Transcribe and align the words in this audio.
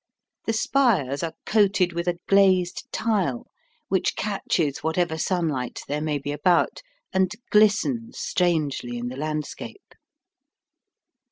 The 0.47 0.53
spires 0.53 1.21
are 1.21 1.35
coated 1.45 1.93
with 1.93 2.07
a 2.07 2.17
glazed 2.27 2.91
tile, 2.91 3.45
which 3.87 4.15
catches 4.15 4.79
whatever 4.79 5.15
sunlight 5.15 5.83
there 5.87 6.01
may 6.01 6.17
be 6.17 6.31
about, 6.31 6.81
and 7.13 7.29
glistens 7.51 8.17
strangely 8.17 8.97
in 8.97 9.09
the 9.09 9.15
landscape. 9.15 9.93